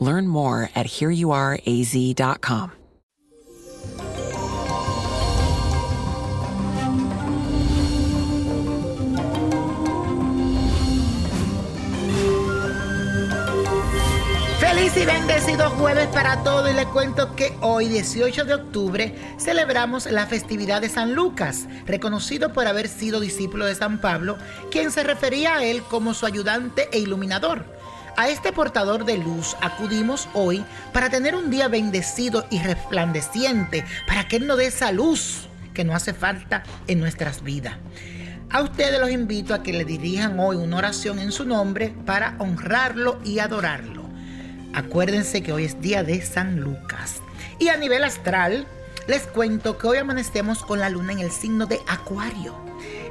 [0.00, 2.70] Learn more at hereyouareaz.com.
[14.58, 20.06] Feliz y bendecido jueves para todos y les cuento que hoy 18 de octubre celebramos
[20.06, 24.36] la festividad de San Lucas, reconocido por haber sido discípulo de San Pablo,
[24.70, 27.73] quien se refería a él como su ayudante e iluminador.
[28.16, 34.28] A este portador de luz acudimos hoy para tener un día bendecido y resplandeciente, para
[34.28, 37.74] que Él nos dé esa luz que nos hace falta en nuestras vidas.
[38.50, 42.36] A ustedes los invito a que le dirijan hoy una oración en su nombre para
[42.38, 44.04] honrarlo y adorarlo.
[44.74, 47.20] Acuérdense que hoy es día de San Lucas.
[47.58, 48.64] Y a nivel astral,
[49.08, 52.54] les cuento que hoy amanecemos con la luna en el signo de Acuario.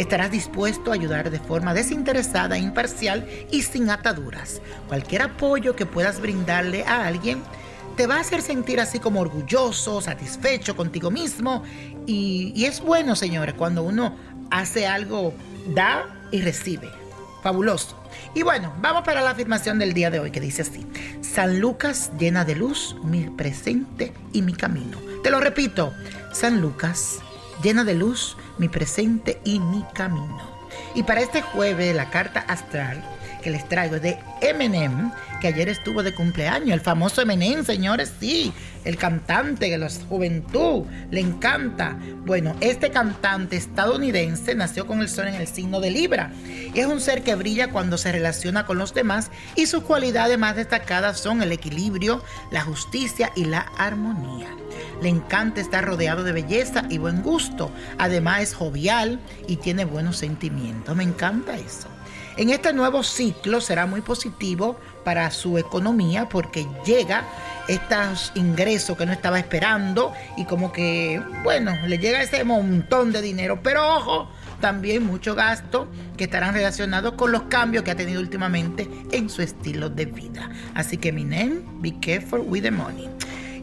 [0.00, 4.62] Estarás dispuesto a ayudar de forma desinteresada, imparcial y sin ataduras.
[4.88, 7.42] Cualquier apoyo que puedas brindarle a alguien
[7.98, 11.64] te va a hacer sentir así como orgulloso, satisfecho contigo mismo.
[12.06, 14.16] Y, y es bueno, señores, cuando uno
[14.50, 15.34] hace algo,
[15.74, 16.88] da y recibe.
[17.42, 18.02] Fabuloso.
[18.34, 20.86] Y bueno, vamos para la afirmación del día de hoy que dice así.
[21.20, 24.96] San Lucas llena de luz mi presente y mi camino.
[25.22, 25.92] Te lo repito.
[26.32, 27.18] San Lucas
[27.62, 30.38] llena de luz mi presente y mi camino.
[30.94, 33.02] Y para este jueves la carta astral
[33.40, 38.12] que les traigo es de Eminem, que ayer estuvo de cumpleaños, el famoso Eminem, señores,
[38.20, 38.52] sí,
[38.84, 41.96] el cantante de la juventud, le encanta.
[42.24, 46.32] Bueno, este cantante estadounidense nació con el sol en el signo de Libra.
[46.74, 50.56] Es un ser que brilla cuando se relaciona con los demás y sus cualidades más
[50.56, 54.48] destacadas son el equilibrio, la justicia y la armonía.
[55.02, 57.70] Le encanta estar rodeado de belleza y buen gusto.
[57.98, 60.94] Además es jovial y tiene buenos sentimientos.
[60.94, 61.88] Me encanta eso.
[62.40, 67.22] En este nuevo ciclo será muy positivo para su economía porque llega
[67.68, 73.20] estos ingresos que no estaba esperando y como que, bueno, le llega ese montón de
[73.20, 73.60] dinero.
[73.62, 75.86] Pero ojo, también mucho gasto
[76.16, 80.48] que estarán relacionados con los cambios que ha tenido últimamente en su estilo de vida.
[80.74, 83.10] Así que, mi name, be careful with the money.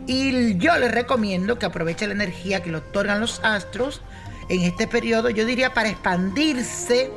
[0.06, 4.04] Y yo les recomiendo que aproveche la energía que le otorgan los astros
[4.50, 7.12] en este periodo, yo diría para expandirse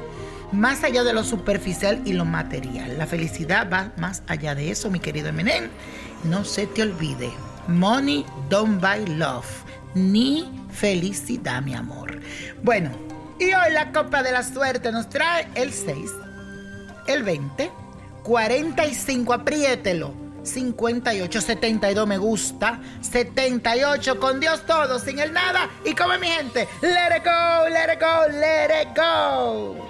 [0.52, 2.98] más allá de lo superficial y lo material.
[2.98, 5.68] La felicidad va más allá de eso, mi querido Eminem.
[6.24, 7.30] No se te olvide,
[7.68, 9.46] money don't buy love,
[9.94, 12.20] ni felicidad, mi amor.
[12.62, 12.90] Bueno,
[13.38, 16.10] y hoy la copa de la suerte nos trae el 6,
[17.06, 17.70] el 20,
[18.22, 20.30] 45, apriételo.
[20.42, 26.66] 58, 72 me gusta, 78 con Dios todo, sin el nada y como mi gente,
[26.80, 29.89] let it go, let it go, let it go.